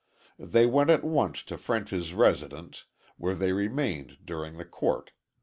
[0.39, 2.85] They went at once to French's residence,
[3.17, 5.11] where they remained during the court.